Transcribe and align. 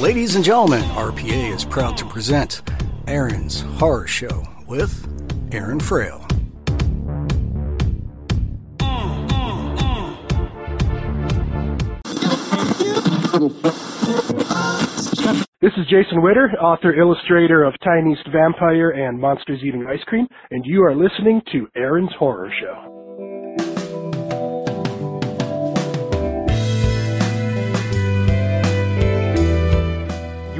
Ladies 0.00 0.36
and 0.36 0.44
gentlemen, 0.44 0.82
RPA 0.90 1.54
is 1.54 1.64
proud 1.64 1.96
to 1.96 2.04
present 2.04 2.60
Aaron's 3.06 3.62
Horror 3.62 4.06
Show 4.06 4.46
with 4.66 5.08
Aaron 5.52 5.80
Frale. 5.80 6.20
This 15.62 15.72
is 15.78 15.86
Jason 15.88 16.20
Witter, 16.20 16.50
author 16.60 16.92
illustrator 16.94 17.64
of 17.64 17.72
Tiny 17.82 18.12
East 18.12 18.28
Vampire 18.30 18.90
and 18.90 19.18
Monsters 19.18 19.60
Eating 19.64 19.86
Ice 19.88 20.04
Cream, 20.04 20.28
and 20.50 20.62
you 20.66 20.82
are 20.84 20.94
listening 20.94 21.40
to 21.52 21.68
Aaron's 21.74 22.12
Horror 22.18 22.52
Show. 22.60 22.95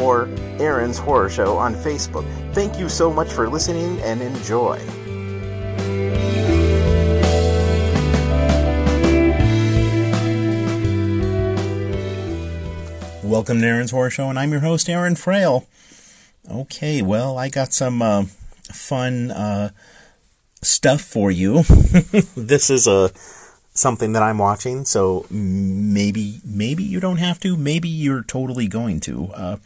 or 0.00 0.28
Aaron's 0.58 0.98
Horror 0.98 1.28
Show 1.28 1.56
on 1.56 1.74
Facebook. 1.74 2.26
Thank 2.54 2.78
you 2.78 2.88
so 2.88 3.12
much 3.12 3.28
for 3.28 3.48
listening 3.48 4.00
and 4.00 4.22
enjoy. 4.22 4.78
Welcome 13.22 13.60
to 13.60 13.66
Aaron's 13.66 13.92
Horror 13.92 14.10
Show, 14.10 14.28
and 14.28 14.38
I'm 14.38 14.50
your 14.50 14.60
host, 14.60 14.88
Aaron 14.88 15.14
Frale. 15.14 15.68
Okay, 16.50 17.00
well, 17.00 17.38
I 17.38 17.48
got 17.48 17.72
some 17.72 18.02
uh, 18.02 18.24
fun 18.64 19.30
uh, 19.30 19.70
stuff 20.62 21.00
for 21.00 21.30
you. 21.30 21.62
this 22.36 22.70
is 22.70 22.88
a 22.88 23.12
something 23.72 24.14
that 24.14 24.22
I'm 24.22 24.38
watching, 24.38 24.84
so 24.84 25.26
maybe 25.30 26.40
maybe 26.44 26.82
you 26.82 26.98
don't 26.98 27.18
have 27.18 27.38
to. 27.40 27.56
Maybe 27.56 27.88
you're 27.88 28.24
totally 28.24 28.66
going 28.66 28.98
to. 29.00 29.30
Uh, 29.32 29.56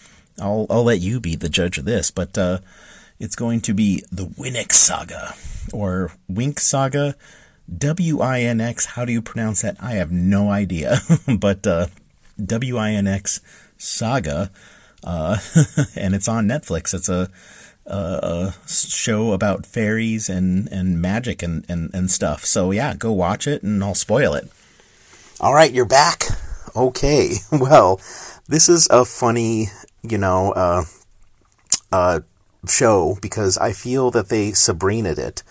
I'll 0.40 0.66
I'll 0.68 0.84
let 0.84 1.00
you 1.00 1.20
be 1.20 1.36
the 1.36 1.48
judge 1.48 1.78
of 1.78 1.84
this, 1.84 2.10
but 2.10 2.36
uh, 2.36 2.58
it's 3.18 3.36
going 3.36 3.60
to 3.62 3.74
be 3.74 4.04
the 4.10 4.26
Winx 4.26 4.72
Saga 4.72 5.34
or 5.72 6.12
Wink 6.28 6.60
Saga. 6.60 7.14
W 7.76 8.20
I 8.20 8.40
N 8.40 8.60
X. 8.60 8.84
How 8.86 9.04
do 9.04 9.12
you 9.12 9.22
pronounce 9.22 9.62
that? 9.62 9.76
I 9.80 9.92
have 9.92 10.12
no 10.12 10.50
idea, 10.50 10.98
but 11.38 11.66
uh, 11.66 11.86
W 12.44 12.76
I 12.76 12.90
N 12.90 13.06
X 13.06 13.40
Saga, 13.78 14.50
uh, 15.02 15.38
and 15.96 16.14
it's 16.14 16.28
on 16.28 16.46
Netflix. 16.46 16.92
It's 16.92 17.08
a, 17.08 17.30
a, 17.86 17.96
a 17.96 18.54
show 18.68 19.32
about 19.32 19.66
fairies 19.66 20.28
and, 20.28 20.68
and 20.68 21.00
magic 21.00 21.42
and, 21.42 21.64
and, 21.68 21.92
and 21.94 22.10
stuff. 22.10 22.44
So 22.44 22.70
yeah, 22.70 22.94
go 22.94 23.12
watch 23.12 23.46
it, 23.46 23.62
and 23.62 23.82
I'll 23.82 23.94
spoil 23.94 24.34
it. 24.34 24.50
All 25.40 25.54
right, 25.54 25.72
you're 25.72 25.84
back. 25.84 26.24
Okay, 26.76 27.36
well, 27.52 28.00
this 28.48 28.68
is 28.68 28.88
a 28.90 29.04
funny, 29.04 29.68
you 30.02 30.18
know, 30.18 30.52
uh, 30.52 30.84
uh, 31.92 32.20
show 32.68 33.18
because 33.20 33.58
I 33.58 33.72
feel 33.72 34.10
that 34.10 34.28
they 34.28 34.52
Sabrina 34.52 35.10
it. 35.10 35.42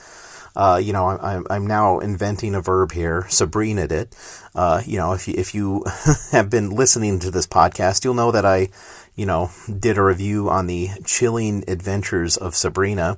Uh, 0.55 0.79
you 0.81 0.93
know, 0.93 1.07
I'm, 1.07 1.47
I'm 1.49 1.65
now 1.65 1.97
inventing 1.99 2.53
a 2.53 2.61
verb 2.61 2.91
here, 2.91 3.25
Sabrina 3.29 3.87
it. 3.89 4.15
Uh, 4.53 4.83
you 4.85 4.97
know, 4.97 5.13
if 5.13 5.27
you, 5.27 5.33
if 5.35 5.55
you 5.55 5.83
have 6.31 6.49
been 6.49 6.69
listening 6.69 7.17
to 7.19 7.31
this 7.31 7.47
podcast, 7.47 8.03
you'll 8.03 8.13
know 8.13 8.31
that 8.31 8.45
I, 8.45 8.69
you 9.15 9.25
know, 9.25 9.49
did 9.79 9.97
a 9.97 10.03
review 10.03 10.49
on 10.49 10.67
the 10.67 10.89
chilling 11.05 11.63
adventures 11.67 12.37
of 12.37 12.55
Sabrina. 12.55 13.17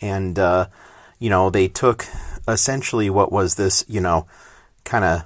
And, 0.00 0.38
uh, 0.38 0.66
you 1.20 1.30
know, 1.30 1.50
they 1.50 1.68
took 1.68 2.06
essentially 2.48 3.08
what 3.08 3.30
was 3.30 3.54
this, 3.54 3.84
you 3.86 4.00
know, 4.00 4.26
kind 4.84 5.04
of 5.04 5.24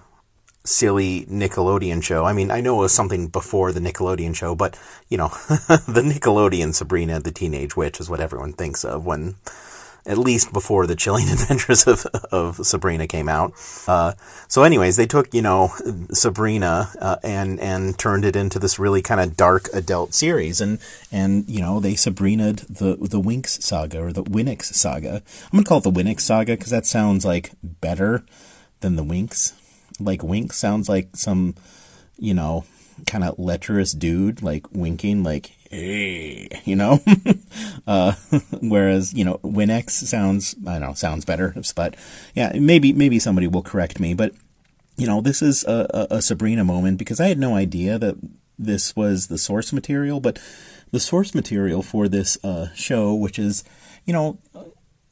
silly 0.67 1.25
Nickelodeon 1.27 2.03
show. 2.03 2.25
I 2.25 2.33
mean, 2.33 2.51
I 2.51 2.61
know 2.61 2.79
it 2.79 2.83
was 2.83 2.95
something 2.95 3.29
before 3.29 3.73
the 3.73 3.81
Nickelodeon 3.81 4.35
show, 4.35 4.55
but, 4.55 4.79
you 5.09 5.17
know, 5.17 5.29
the 5.49 6.03
Nickelodeon 6.05 6.75
Sabrina 6.75 7.21
the 7.21 7.33
Teenage 7.33 7.77
Witch 7.77 8.01
is 8.01 8.11
what 8.11 8.21
everyone 8.21 8.53
thinks 8.53 8.85
of 8.85 9.07
when 9.07 9.37
at 10.07 10.19
least 10.19 10.53
before 10.53 10.87
the 10.87 10.95
chilling 10.95 11.29
adventures 11.31 11.87
of, 11.87 12.07
of 12.31 12.65
Sabrina 12.65 13.07
came 13.07 13.29
out. 13.29 13.53
Uh, 13.87 14.13
so 14.49 14.63
anyways, 14.63 14.97
they 14.97 15.07
took, 15.07 15.35
you 15.35 15.43
know, 15.43 15.73
Sabrina, 16.13 16.93
uh, 17.01 17.17
and, 17.23 17.61
and 17.61 17.99
turned 17.99 18.25
it 18.25 18.37
into 18.37 18.59
this 18.59 18.79
really 18.79 19.03
kind 19.03 19.21
of 19.21 19.37
dark 19.37 19.69
adult 19.73 20.15
series. 20.15 20.61
And, 20.61 20.79
and, 21.11 21.49
you 21.49 21.61
know, 21.61 21.81
they 21.81 21.95
Sabrina'd 21.95 22.61
the, 22.69 22.97
the 22.97 23.21
Winx 23.21 23.63
saga 23.63 24.01
or 24.01 24.13
the 24.13 24.25
Winx 24.25 24.65
saga. 24.65 25.23
I'm 25.45 25.51
going 25.51 25.65
to 25.65 25.69
call 25.69 25.79
it 25.79 25.85
the 25.85 25.91
Winx 25.91 26.21
saga 26.21 26.53
because 26.53 26.71
that 26.71 26.87
sounds 26.87 27.25
like 27.25 27.53
better 27.63 28.25
than 28.81 28.97
the 28.97 29.05
Winx. 29.05 29.55
Like 30.01 30.23
wink 30.23 30.53
sounds 30.53 30.89
like 30.89 31.17
some, 31.17 31.55
you 32.19 32.35
know, 32.35 32.65
kind 33.07 33.25
of 33.25 33.39
lecherous 33.39 33.93
dude, 33.93 34.43
like 34.43 34.67
winking, 34.73 35.23
like, 35.23 35.53
hey, 35.71 36.49
you 36.65 36.77
know? 36.77 37.01
uh, 37.87 38.13
whereas, 38.63 39.13
you 39.13 39.25
know, 39.25 39.39
Winx 39.39 39.91
sounds, 39.91 40.55
I 40.67 40.79
don't 40.79 40.83
know, 40.83 40.95
sounds 40.95 41.25
better. 41.25 41.55
But 41.75 41.97
yeah, 42.35 42.53
maybe, 42.55 42.93
maybe 42.93 43.19
somebody 43.19 43.47
will 43.47 43.63
correct 43.63 44.01
me. 44.01 44.15
But, 44.15 44.35
you 44.97 45.07
know, 45.07 45.21
this 45.21 45.43
is 45.43 45.65
a, 45.65 45.87
a, 46.11 46.17
a 46.17 46.23
Sabrina 46.23 46.65
moment 46.65 46.99
because 46.99 47.21
I 47.21 47.29
had 47.29 47.39
no 47.39 47.55
idea 47.55 47.99
that 47.99 48.17
this 48.59 48.97
was 48.97 49.27
the 49.27 49.39
source 49.39 49.73
material, 49.73 50.21
but 50.21 50.39
the 50.91 51.01
source 51.01 51.35
material 51.35 51.83
for 51.83 52.09
this 52.09 52.39
uh, 52.43 52.69
show, 52.75 53.15
which 53.15 53.39
is, 53.39 53.65
you 54.07 54.13
know, 54.13 54.39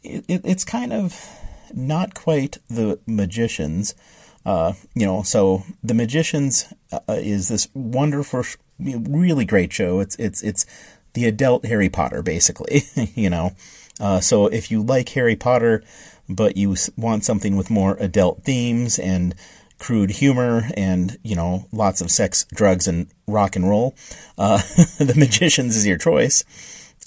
it, 0.03 0.25
it's 0.29 0.65
kind 0.65 0.93
of 0.93 1.29
not 1.75 2.15
quite 2.15 2.59
the 2.69 2.99
magicians. 3.07 3.95
Uh, 4.45 4.75
you 4.95 5.07
know, 5.07 5.23
so 5.23 5.65
the 5.83 5.95
magicians 5.95 6.73
uh, 6.93 7.01
is 7.09 7.49
this 7.49 7.69
wonderful, 7.75 8.45
really 8.79 9.45
great 9.45 9.73
show. 9.73 10.01
It's 10.01 10.17
it's 10.17 10.43
it's 10.43 10.67
the 11.15 11.27
adult 11.27 11.65
Harry 11.65 11.89
Potter, 11.89 12.23
basically. 12.23 12.83
you 13.15 13.31
know, 13.31 13.53
uh, 14.01 14.21
so 14.21 14.47
if 14.47 14.71
you 14.71 14.83
like 14.83 15.09
Harry 15.11 15.37
Potter, 15.37 15.83
but 16.29 16.57
you 16.57 16.77
want 16.97 17.25
something 17.25 17.57
with 17.57 17.71
more 17.71 17.97
adult 17.99 18.43
themes 18.45 18.99
and 18.99 19.35
crude 19.79 20.11
humor 20.11 20.71
and 20.77 21.19
you 21.23 21.35
know 21.35 21.67
lots 21.73 22.01
of 22.01 22.11
sex, 22.11 22.45
drugs, 22.55 22.87
and 22.87 23.07
rock 23.27 23.57
and 23.57 23.69
roll, 23.69 23.95
uh, 24.37 24.59
the 24.99 25.15
Magicians 25.17 25.77
is 25.77 25.87
your 25.87 25.99
choice. 25.99 26.45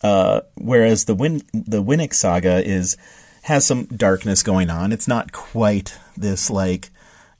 Uh, 0.03 0.41
whereas 0.55 1.05
the 1.05 1.15
Win 1.15 1.41
the 1.53 1.83
Winx 1.83 2.15
saga 2.15 2.65
is 2.65 2.97
has 3.43 3.65
some 3.65 3.85
darkness 3.85 4.43
going 4.43 4.69
on. 4.69 4.91
It's 4.91 5.07
not 5.07 5.31
quite 5.31 5.97
this 6.15 6.49
like 6.49 6.89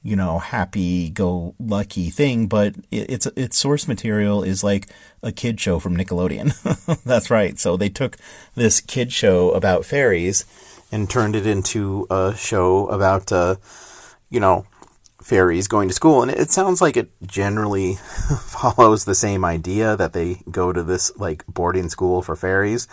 you 0.08 0.16
know 0.16 0.38
happy 0.38 1.10
go 1.10 1.54
lucky 1.60 2.08
thing, 2.08 2.46
but 2.46 2.74
it, 2.90 3.10
it's 3.10 3.26
its 3.36 3.58
source 3.58 3.86
material 3.86 4.42
is 4.42 4.64
like 4.64 4.88
a 5.22 5.30
kid 5.30 5.60
show 5.60 5.78
from 5.78 5.96
Nickelodeon. 5.96 6.48
That's 7.04 7.30
right. 7.30 7.58
So 7.58 7.76
they 7.76 7.90
took 7.90 8.16
this 8.54 8.80
kid 8.80 9.12
show 9.12 9.50
about 9.50 9.84
fairies 9.84 10.46
and 10.90 11.10
turned 11.10 11.36
it 11.36 11.46
into 11.46 12.06
a 12.08 12.34
show 12.34 12.86
about 12.86 13.30
uh, 13.30 13.56
you 14.30 14.40
know 14.40 14.66
fairies 15.22 15.68
going 15.68 15.88
to 15.88 15.94
school. 15.94 16.22
And 16.22 16.30
it 16.30 16.50
sounds 16.50 16.80
like 16.80 16.96
it 16.96 17.10
generally 17.26 17.94
follows 18.46 19.04
the 19.04 19.14
same 19.14 19.44
idea 19.44 19.94
that 19.94 20.14
they 20.14 20.40
go 20.50 20.72
to 20.72 20.82
this 20.82 21.14
like 21.18 21.44
boarding 21.46 21.90
school 21.90 22.22
for 22.22 22.34
fairies. 22.34 22.88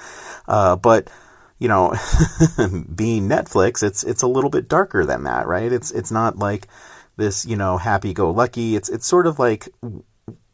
Uh, 0.50 0.76
but 0.76 1.10
you 1.60 1.70
know, 1.70 1.92
being 2.94 3.30
Netflix, 3.30 3.82
it's 3.82 4.04
it's 4.04 4.22
a 4.22 4.28
little 4.28 4.50
bit 4.50 4.68
darker 4.68 5.06
than 5.06 5.24
that, 5.24 5.48
right? 5.48 5.72
It's 5.72 5.92
it's 5.92 6.12
not 6.12 6.38
like 6.38 6.68
this 7.18 7.46
you 7.46 7.56
know 7.56 7.78
happy 7.78 8.14
go 8.14 8.32
lucky. 8.32 8.76
It's 8.76 8.90
it's 8.90 9.08
sort 9.08 9.28
of 9.28 9.40
like 9.40 9.68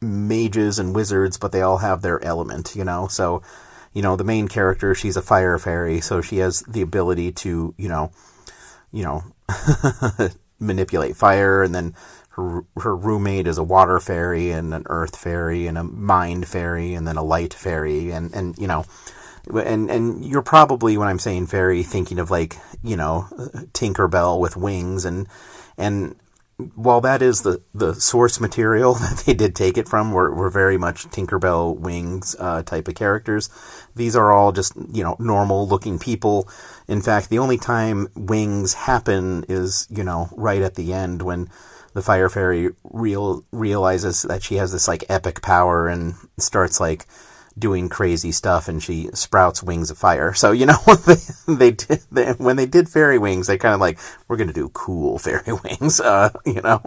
mages 0.01 0.79
and 0.79 0.95
wizards, 0.95 1.37
but 1.37 1.51
they 1.51 1.61
all 1.61 1.77
have 1.77 2.01
their 2.01 2.23
element, 2.23 2.75
you 2.75 2.83
know. 2.83 3.07
So 3.07 3.41
you 3.93 4.01
know 4.01 4.15
the 4.15 4.23
main 4.23 4.47
character, 4.47 4.95
she's 4.95 5.17
a 5.17 5.21
fire 5.21 5.57
fairy, 5.57 6.01
so 6.01 6.21
she 6.21 6.37
has 6.37 6.61
the 6.61 6.81
ability 6.81 7.31
to 7.33 7.73
you 7.77 7.89
know 7.89 8.11
you 8.91 9.03
know 9.03 9.23
manipulate 10.59 11.15
fire, 11.15 11.63
and 11.63 11.73
then 11.73 11.93
her 12.31 12.63
her 12.77 12.95
roommate 12.95 13.47
is 13.47 13.57
a 13.57 13.63
water 13.63 13.99
fairy 13.99 14.51
and 14.51 14.73
an 14.73 14.83
earth 14.87 15.17
fairy 15.17 15.67
and 15.67 15.77
a 15.77 15.83
mind 15.83 16.47
fairy 16.47 16.93
and 16.93 17.05
then 17.05 17.17
a 17.17 17.23
light 17.23 17.53
fairy 17.53 18.11
and 18.11 18.33
and 18.33 18.57
you 18.57 18.67
know 18.67 18.85
and 19.53 19.89
and 19.89 20.23
you're 20.25 20.41
probably 20.41 20.97
when 20.97 21.07
I'm 21.07 21.19
saying 21.19 21.47
fairy 21.47 21.83
thinking 21.83 22.19
of 22.19 22.31
like 22.31 22.55
you 22.83 22.95
know 22.95 23.27
Tinkerbell 23.73 24.39
with 24.39 24.55
wings 24.55 25.03
and 25.03 25.27
and 25.77 26.15
while 26.75 27.01
that 27.01 27.21
is 27.21 27.41
the, 27.41 27.61
the 27.73 27.93
source 27.95 28.39
material 28.39 28.93
that 28.95 29.23
they 29.25 29.33
did 29.33 29.55
take 29.55 29.77
it 29.77 29.87
from, 29.87 30.11
were, 30.11 30.33
were 30.33 30.49
very 30.49 30.77
much 30.77 31.05
Tinkerbell 31.09 31.77
wings 31.77 32.35
uh, 32.39 32.63
type 32.63 32.87
of 32.87 32.95
characters. 32.95 33.49
These 33.95 34.15
are 34.15 34.31
all 34.31 34.51
just 34.51 34.73
you 34.91 35.03
know 35.03 35.15
normal 35.19 35.67
looking 35.67 35.99
people. 35.99 36.49
In 36.87 37.01
fact, 37.01 37.29
the 37.29 37.39
only 37.39 37.57
time 37.57 38.07
wings 38.15 38.73
happen 38.73 39.45
is 39.49 39.87
you 39.89 40.03
know 40.03 40.29
right 40.35 40.61
at 40.61 40.75
the 40.75 40.93
end 40.93 41.21
when 41.21 41.49
the 41.93 42.01
fire 42.01 42.29
fairy 42.29 42.69
real 42.83 43.43
realizes 43.51 44.21
that 44.23 44.43
she 44.43 44.55
has 44.55 44.71
this 44.71 44.87
like 44.87 45.03
epic 45.09 45.41
power 45.41 45.87
and 45.87 46.15
starts 46.37 46.79
like 46.79 47.05
doing 47.57 47.89
crazy 47.89 48.31
stuff 48.31 48.67
and 48.67 48.81
she 48.81 49.09
sprouts 49.13 49.63
wings 49.63 49.91
of 49.91 49.97
fire. 49.97 50.33
So, 50.33 50.51
you 50.51 50.65
know, 50.65 50.77
they, 51.05 51.15
they 51.47 51.71
did, 51.71 52.01
they, 52.11 52.31
when 52.33 52.55
they 52.55 52.65
did 52.65 52.89
fairy 52.89 53.17
wings, 53.17 53.47
they 53.47 53.57
kind 53.57 53.73
of 53.73 53.79
like, 53.79 53.99
we're 54.27 54.37
going 54.37 54.47
to 54.47 54.53
do 54.53 54.69
cool 54.69 55.19
fairy 55.19 55.53
wings, 55.63 55.99
uh, 55.99 56.31
you 56.45 56.61
know? 56.61 56.81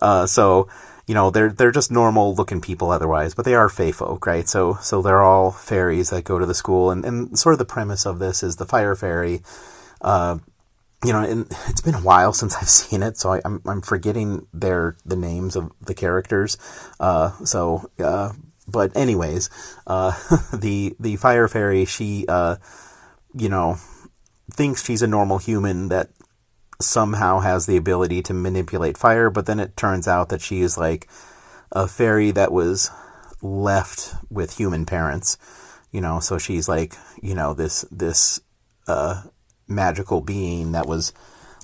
Uh, 0.00 0.26
so, 0.26 0.68
you 1.06 1.14
know, 1.14 1.30
they're, 1.30 1.50
they're 1.50 1.72
just 1.72 1.90
normal 1.90 2.34
looking 2.34 2.60
people 2.60 2.90
otherwise, 2.90 3.34
but 3.34 3.44
they 3.44 3.54
are 3.54 3.68
fey 3.68 3.92
folk, 3.92 4.26
right? 4.26 4.46
So, 4.46 4.74
so 4.82 5.00
they're 5.00 5.22
all 5.22 5.50
fairies 5.50 6.10
that 6.10 6.24
go 6.24 6.38
to 6.38 6.46
the 6.46 6.54
school 6.54 6.90
and, 6.90 7.04
and 7.04 7.38
sort 7.38 7.54
of 7.54 7.58
the 7.58 7.64
premise 7.64 8.04
of 8.04 8.18
this 8.18 8.42
is 8.42 8.56
the 8.56 8.66
fire 8.66 8.94
fairy, 8.94 9.42
uh, 10.02 10.38
you 11.04 11.12
know, 11.12 11.22
and 11.22 11.46
it's 11.68 11.80
been 11.80 11.94
a 11.94 12.00
while 12.00 12.32
since 12.32 12.54
I've 12.56 12.68
seen 12.68 13.02
it, 13.02 13.16
so 13.16 13.32
I, 13.32 13.36
am 13.38 13.42
I'm, 13.44 13.62
I'm 13.66 13.80
forgetting 13.80 14.46
their 14.52 14.96
the 15.06 15.16
names 15.16 15.56
of 15.56 15.72
the 15.80 15.94
characters. 15.94 16.58
Uh, 17.00 17.32
so, 17.44 17.90
uh, 17.98 18.32
but 18.68 18.96
anyways, 18.96 19.50
uh, 19.86 20.12
the 20.56 20.94
the 21.00 21.16
fire 21.16 21.48
fairy, 21.48 21.84
she, 21.84 22.26
uh, 22.28 22.56
you 23.34 23.48
know, 23.48 23.78
thinks 24.52 24.84
she's 24.84 25.02
a 25.02 25.06
normal 25.06 25.38
human 25.38 25.88
that 25.88 26.10
somehow 26.80 27.40
has 27.40 27.66
the 27.66 27.76
ability 27.76 28.22
to 28.22 28.34
manipulate 28.34 28.96
fire, 28.96 29.30
but 29.30 29.46
then 29.46 29.58
it 29.58 29.76
turns 29.76 30.06
out 30.06 30.28
that 30.28 30.40
she 30.40 30.60
is 30.60 30.78
like 30.78 31.08
a 31.72 31.88
fairy 31.88 32.30
that 32.30 32.52
was 32.52 32.90
left 33.42 34.14
with 34.30 34.56
human 34.56 34.86
parents. 34.86 35.38
You 35.90 36.02
know, 36.02 36.20
so 36.20 36.36
she's 36.36 36.68
like, 36.68 36.94
you 37.22 37.34
know, 37.34 37.54
this 37.54 37.82
this 37.90 38.40
uh, 38.86 39.22
magical 39.66 40.20
being 40.20 40.72
that 40.72 40.86
was 40.86 41.12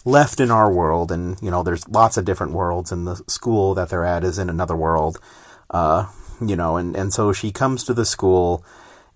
left 0.05 0.41
in 0.41 0.51
our 0.51 0.73
world. 0.73 1.11
And, 1.11 1.41
you 1.43 1.51
know, 1.51 1.63
there's 1.63 1.89
lots 1.89 2.17
of 2.17 2.25
different 2.25 2.53
worlds, 2.53 2.93
and 2.93 3.07
the 3.07 3.23
school 3.27 3.75
that 3.75 3.89
they're 3.89 4.05
at 4.05 4.25
is 4.25 4.39
in 4.39 4.49
another 4.49 4.77
world. 4.77 5.19
Uh, 5.71 6.07
you 6.41 6.57
know, 6.57 6.77
and, 6.77 6.97
and 6.97 7.13
so 7.13 7.33
she 7.33 7.51
comes 7.53 7.85
to 7.85 7.95
the 7.95 8.05
school 8.05 8.65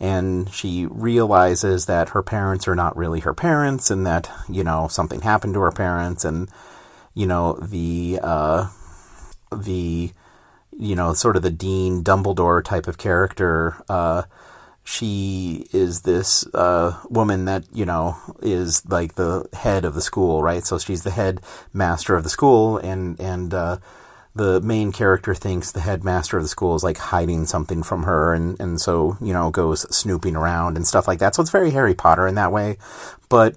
and 0.00 0.52
she 0.52 0.86
realizes 0.86 1.86
that 1.86 2.10
her 2.10 2.22
parents 2.22 2.68
are 2.68 2.74
not 2.74 2.96
really 2.96 3.20
her 3.20 3.34
parents 3.34 3.90
and 3.90 4.06
that, 4.06 4.30
you 4.48 4.62
know, 4.62 4.88
something 4.88 5.22
happened 5.22 5.54
to 5.54 5.60
her 5.60 5.72
parents 5.72 6.24
and, 6.24 6.48
you 7.14 7.26
know, 7.26 7.54
the, 7.54 8.20
uh, 8.22 8.68
the, 9.50 10.12
you 10.78 10.94
know, 10.94 11.12
sort 11.14 11.36
of 11.36 11.42
the 11.42 11.50
Dean 11.50 12.04
Dumbledore 12.04 12.62
type 12.62 12.86
of 12.86 12.98
character, 12.98 13.82
uh, 13.88 14.22
she 14.88 15.66
is 15.70 16.00
this 16.00 16.46
uh, 16.54 16.98
woman 17.10 17.44
that 17.44 17.64
you 17.74 17.84
know 17.84 18.16
is 18.40 18.86
like 18.86 19.16
the 19.16 19.46
head 19.52 19.84
of 19.84 19.94
the 19.94 20.00
school, 20.00 20.42
right? 20.42 20.64
So 20.64 20.78
she's 20.78 21.02
the 21.02 21.10
head 21.10 21.42
master 21.74 22.14
of 22.14 22.24
the 22.24 22.30
school, 22.30 22.78
and 22.78 23.20
and 23.20 23.52
uh, 23.52 23.76
the 24.38 24.60
main 24.60 24.92
character 24.92 25.34
thinks 25.34 25.72
the 25.72 25.80
headmaster 25.80 26.36
of 26.36 26.44
the 26.44 26.48
school 26.48 26.76
is 26.76 26.84
like 26.84 26.96
hiding 26.96 27.44
something 27.44 27.82
from 27.82 28.04
her, 28.04 28.32
and 28.32 28.58
and 28.60 28.80
so 28.80 29.18
you 29.20 29.32
know 29.32 29.50
goes 29.50 29.82
snooping 29.94 30.36
around 30.36 30.76
and 30.76 30.86
stuff 30.86 31.06
like 31.06 31.18
that. 31.18 31.34
So 31.34 31.42
it's 31.42 31.50
very 31.50 31.72
Harry 31.72 31.94
Potter 31.94 32.26
in 32.26 32.36
that 32.36 32.52
way, 32.52 32.78
but 33.28 33.56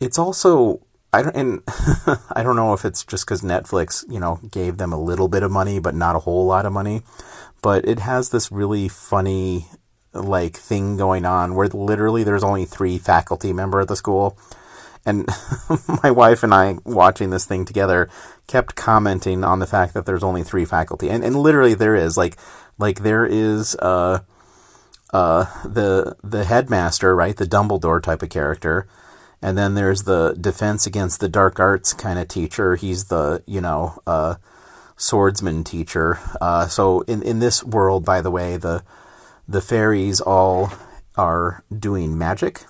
it's 0.00 0.18
also 0.18 0.80
I 1.12 1.22
don't 1.22 1.36
and 1.36 1.62
I 2.32 2.42
don't 2.42 2.56
know 2.56 2.72
if 2.72 2.84
it's 2.84 3.04
just 3.04 3.26
because 3.26 3.42
Netflix, 3.42 4.04
you 4.08 4.20
know, 4.20 4.40
gave 4.50 4.78
them 4.78 4.92
a 4.92 5.00
little 5.00 5.28
bit 5.28 5.42
of 5.42 5.50
money, 5.50 5.78
but 5.78 5.94
not 5.94 6.16
a 6.16 6.20
whole 6.20 6.46
lot 6.46 6.66
of 6.66 6.72
money. 6.72 7.02
But 7.62 7.86
it 7.86 7.98
has 8.00 8.30
this 8.30 8.50
really 8.50 8.88
funny 8.88 9.66
like 10.12 10.56
thing 10.56 10.96
going 10.96 11.24
on 11.24 11.54
where 11.54 11.68
literally 11.68 12.24
there's 12.24 12.42
only 12.42 12.64
three 12.64 12.98
faculty 12.98 13.52
member 13.52 13.80
at 13.80 13.88
the 13.88 13.96
school. 13.96 14.38
And 15.04 15.28
my 16.02 16.10
wife 16.10 16.42
and 16.42 16.54
I 16.54 16.76
watching 16.84 17.30
this 17.30 17.46
thing 17.46 17.64
together 17.64 18.08
kept 18.46 18.76
commenting 18.76 19.44
on 19.44 19.58
the 19.58 19.66
fact 19.66 19.94
that 19.94 20.06
there's 20.06 20.24
only 20.24 20.42
three 20.44 20.64
faculty. 20.64 21.10
And 21.10 21.24
and 21.24 21.36
literally 21.36 21.74
there 21.74 21.96
is 21.96 22.16
like 22.16 22.36
like 22.78 23.02
there 23.02 23.26
is 23.26 23.74
uh 23.76 24.20
uh 25.12 25.44
the 25.64 26.16
the 26.22 26.44
headmaster, 26.44 27.16
right? 27.16 27.36
The 27.36 27.46
Dumbledore 27.46 28.02
type 28.02 28.22
of 28.22 28.28
character 28.28 28.86
and 29.42 29.56
then 29.56 29.74
there's 29.74 30.02
the 30.04 30.36
defense 30.40 30.86
against 30.86 31.20
the 31.20 31.28
dark 31.28 31.58
arts 31.58 31.92
kind 31.92 32.18
of 32.18 32.28
teacher. 32.28 32.76
He's 32.76 33.06
the, 33.06 33.42
you 33.46 33.60
know, 33.60 34.00
uh, 34.06 34.36
swordsman 34.96 35.64
teacher. 35.64 36.18
Uh, 36.40 36.66
so 36.68 37.00
in, 37.02 37.22
in 37.22 37.38
this 37.38 37.64
world, 37.64 38.04
by 38.04 38.20
the 38.20 38.30
way, 38.30 38.56
the, 38.56 38.84
the 39.48 39.62
fairies 39.62 40.20
all 40.20 40.72
are 41.16 41.64
doing 41.76 42.18
magic. 42.18 42.62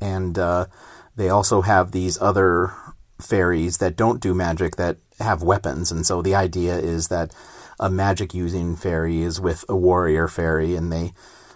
And, 0.00 0.38
uh, 0.38 0.66
they 1.14 1.28
also 1.28 1.60
have 1.60 1.92
these 1.92 2.20
other 2.20 2.72
fairies 3.20 3.78
that 3.78 3.96
don't 3.96 4.20
do 4.20 4.34
magic 4.34 4.76
that 4.76 4.96
have 5.20 5.42
weapons. 5.42 5.92
And 5.92 6.04
so 6.04 6.22
the 6.22 6.34
idea 6.34 6.76
is 6.78 7.08
that 7.08 7.34
a 7.78 7.90
magic 7.90 8.34
using 8.34 8.76
fairy 8.76 9.22
is 9.22 9.40
with 9.40 9.64
a 9.68 9.76
warrior 9.76 10.26
fairy 10.26 10.74
and 10.74 10.92
they, 10.92 11.12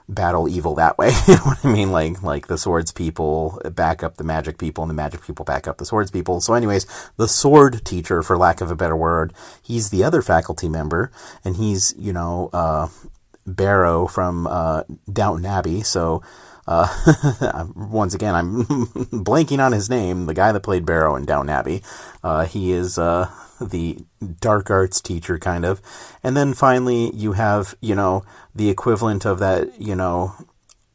battle 0.08 0.48
evil 0.48 0.74
that 0.76 0.98
way. 0.98 1.08
you 1.28 1.34
know 1.34 1.42
what 1.42 1.64
I 1.64 1.72
mean? 1.72 1.90
Like 1.92 2.22
like 2.22 2.46
the 2.46 2.58
swords 2.58 2.92
people 2.92 3.60
back 3.74 4.02
up 4.02 4.16
the 4.16 4.24
magic 4.24 4.58
people, 4.58 4.84
and 4.84 4.90
the 4.90 4.94
magic 4.94 5.22
people 5.22 5.44
back 5.44 5.66
up 5.66 5.78
the 5.78 5.86
swords 5.86 6.10
people. 6.10 6.40
So, 6.40 6.54
anyways, 6.54 6.86
the 7.16 7.28
sword 7.28 7.84
teacher, 7.84 8.22
for 8.22 8.36
lack 8.36 8.60
of 8.60 8.70
a 8.70 8.76
better 8.76 8.96
word, 8.96 9.32
he's 9.62 9.90
the 9.90 10.04
other 10.04 10.22
faculty 10.22 10.68
member, 10.68 11.10
and 11.44 11.56
he's 11.56 11.94
you 11.98 12.12
know 12.12 12.50
uh, 12.52 12.88
Barrow 13.46 14.06
from 14.06 14.46
uh, 14.46 14.82
Downton 15.12 15.46
Abbey. 15.46 15.82
So. 15.82 16.22
Uh, 16.68 16.88
once 17.76 18.12
again, 18.12 18.34
I'm 18.34 18.64
blanking 18.66 19.64
on 19.64 19.70
his 19.70 19.88
name. 19.88 20.26
The 20.26 20.34
guy 20.34 20.50
that 20.50 20.64
played 20.64 20.84
Barrow 20.84 21.14
in 21.14 21.24
Downton 21.24 21.48
Abbey. 21.48 21.80
Uh, 22.24 22.44
he 22.44 22.72
is 22.72 22.98
uh, 22.98 23.30
the 23.60 23.98
dark 24.40 24.70
arts 24.70 25.00
teacher, 25.00 25.38
kind 25.38 25.64
of. 25.64 25.80
And 26.22 26.36
then 26.36 26.54
finally, 26.54 27.14
you 27.14 27.32
have, 27.32 27.76
you 27.80 27.94
know, 27.94 28.24
the 28.54 28.68
equivalent 28.68 29.24
of 29.24 29.38
that, 29.38 29.80
you 29.80 29.94
know, 29.94 30.34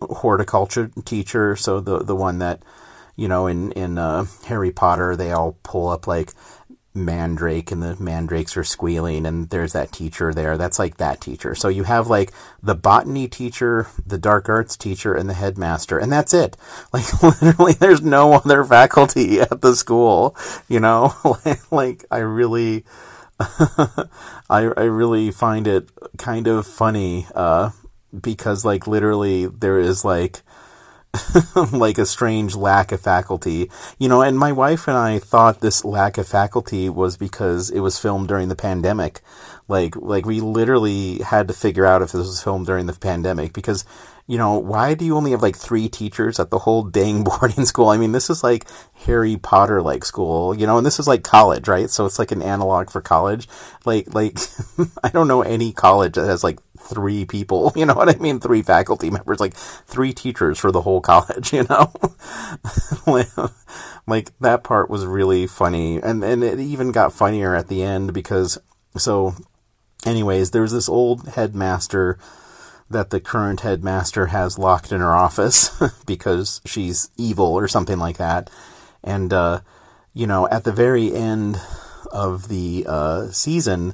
horticulture 0.02 0.92
teacher. 1.06 1.56
So 1.56 1.80
the 1.80 2.00
the 2.00 2.16
one 2.16 2.40
that, 2.40 2.62
you 3.16 3.28
know, 3.28 3.48
in 3.48 3.72
in 3.74 3.98
uh, 3.98 4.26
Harry 4.46 4.72
Potter, 4.72 5.16
they 5.16 5.32
all 5.32 5.58
pull 5.64 5.90
up 5.90 6.08
like 6.08 6.34
mandrake 6.94 7.72
and 7.72 7.82
the 7.82 7.96
mandrakes 8.02 8.58
are 8.58 8.64
squealing 8.64 9.26
and 9.26 9.50
there's 9.50 9.74
that 9.74 9.92
teacher 9.92 10.34
there. 10.34 10.58
That's 10.58 10.80
like 10.80 10.98
that 10.98 11.22
teacher. 11.22 11.56
So 11.56 11.70
you 11.70 11.84
have 11.84 12.08
like 12.08 12.32
the 12.62 12.76
botany 12.76 13.28
teacher 13.28 13.88
the 14.06 14.18
dark 14.18 14.50
arts 14.50 14.76
teacher 14.76 15.14
and 15.14 15.30
the 15.30 15.34
headmaster 15.34 15.98
and 15.98 16.12
that's 16.12 16.34
it. 16.34 16.58
Like 16.94 17.24
literally 17.42 17.74
there's 17.74 18.02
no 18.02 18.34
other 18.34 18.64
faculty 18.64 19.40
at 19.42 19.62
the 19.62 19.76
school 19.76 20.36
you 20.68 20.80
know? 20.80 21.14
Like 21.72 22.06
i 22.12 22.18
really 22.18 22.84
I, 23.40 23.98
I 24.50 24.84
really 24.84 25.32
find 25.32 25.68
it 25.68 25.90
kind 26.18 26.48
of 26.48 26.68
funny 26.68 27.28
uh, 27.34 27.72
because 28.20 28.66
like 28.66 28.88
literally 28.88 29.48
there 29.48 29.80
is 29.80 30.06
like 30.06 30.42
like 31.72 31.98
a 31.98 32.06
strange 32.06 32.56
lack 32.56 32.92
of 32.92 33.02
faculty. 33.02 33.70
You 33.98 34.10
know, 34.10 34.22
and 34.22 34.38
my 34.38 34.52
wife 34.52 34.88
and 34.88 34.98
I 34.98 35.20
thought 35.20 35.60
this 35.60 35.84
lack 35.84 36.18
of 36.18 36.28
faculty 36.28 36.90
was 36.90 37.18
because 37.18 37.70
it 37.70 37.80
was 37.80 38.00
filmed 38.00 38.28
during 38.28 38.50
the 38.50 38.56
pandemic. 38.56 39.22
Like, 39.68 39.96
like 39.96 40.26
we 40.26 40.42
literally 40.42 41.20
had 41.20 41.48
to 41.48 41.54
figure 41.54 41.86
out 41.86 42.02
if 42.02 42.12
this 42.12 42.28
was 42.28 42.44
filmed 42.44 42.66
during 42.66 42.86
the 42.86 42.94
pandemic 42.94 43.54
because 43.54 43.86
you 44.32 44.38
know, 44.38 44.58
why 44.58 44.94
do 44.94 45.04
you 45.04 45.18
only 45.18 45.32
have 45.32 45.42
like 45.42 45.58
three 45.58 45.90
teachers 45.90 46.40
at 46.40 46.52
the 46.52 46.60
whole 46.60 46.84
dang 46.84 47.24
boarding 47.26 47.66
school? 47.66 47.90
I 47.90 47.98
mean, 47.98 48.14
this 48.14 48.30
is 48.30 48.46
like 48.46 48.66
Harry 49.06 49.36
Potter 49.36 49.82
like 49.82 50.06
school, 50.06 50.56
you 50.56 50.66
know, 50.66 50.78
and 50.78 50.86
this 50.86 51.00
is 51.00 51.08
like 51.08 51.26
college, 51.26 51.68
right? 51.68 51.90
So 51.90 52.06
it's 52.06 52.18
like 52.18 52.32
an 52.32 52.42
analog 52.42 52.90
for 52.90 53.02
college. 53.02 53.50
Like, 53.84 54.16
like, 54.16 54.40
I 55.04 55.10
don't 55.10 55.28
know 55.28 55.42
any 55.42 55.74
college 55.74 56.14
that 56.14 56.28
has 56.28 56.46
like 56.46 56.60
three 56.80 57.26
people, 57.26 57.74
you 57.76 57.86
know 57.86 57.94
what 57.94 58.08
I 58.08 58.18
mean? 58.20 58.40
Three 58.40 58.62
faculty 58.62 59.10
members, 59.10 59.42
like 59.42 59.54
three 59.54 60.14
teachers 60.14 60.58
for 60.58 60.72
the 60.72 60.82
whole 60.82 61.02
college, 61.02 61.52
you 61.52 61.64
know? 61.64 61.92
like 64.08 64.40
that 64.40 64.64
part 64.64 64.90
was 64.90 65.06
really 65.06 65.46
funny. 65.46 66.02
And, 66.02 66.24
and 66.24 66.42
it 66.42 66.58
even 66.58 66.94
got 66.94 67.12
funnier 67.12 67.54
at 67.54 67.68
the 67.68 67.84
end 67.84 68.14
because, 68.14 68.58
so 68.96 69.36
anyways, 70.06 70.52
there's 70.52 70.72
this 70.72 70.88
old 70.88 71.28
headmaster 71.28 72.18
that 72.92 73.10
the 73.10 73.20
current 73.20 73.62
headmaster 73.62 74.28
has 74.28 74.60
locked 74.60 74.92
in 74.92 75.02
her 75.02 75.14
office 75.14 75.72
because 76.06 76.62
she's 76.66 77.10
evil 77.18 77.48
or 77.48 77.68
something 77.68 77.98
like 77.98 78.18
that. 78.18 78.50
And, 79.04 79.34
uh, 79.34 79.62
you 80.14 80.28
know, 80.28 80.48
at 80.50 80.64
the 80.64 80.72
very 80.72 81.14
end 81.14 81.60
of 82.12 82.48
the 82.48 82.86
uh, 82.88 83.28
season, 83.32 83.94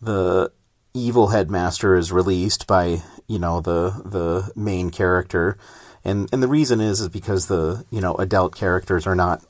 the 0.00 0.52
evil 0.94 1.28
headmaster 1.28 1.96
is 1.96 2.12
released 2.12 2.66
by, 2.66 3.02
you 3.26 3.38
know, 3.38 3.60
the 3.60 4.02
the 4.04 4.52
main 4.54 4.90
character. 4.90 5.58
And 6.04 6.28
and 6.32 6.42
the 6.42 6.48
reason 6.48 6.80
is 6.80 7.00
is 7.00 7.08
because 7.08 7.46
the, 7.46 7.84
you 7.90 8.00
know, 8.00 8.14
adult 8.14 8.54
characters 8.54 9.06
are 9.06 9.16
not 9.16 9.42